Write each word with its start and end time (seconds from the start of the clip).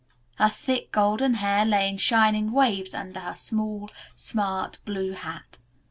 Her 0.37 0.49
thick 0.49 0.91
golden 0.91 1.35
hair 1.35 1.63
lay 1.63 1.87
in 1.87 1.97
shining 1.97 2.51
waves 2.51 2.95
under 2.95 3.19
her 3.19 3.35
small, 3.35 3.87
smart 4.15 4.79
blue 4.83 5.11
hat. 5.11 5.59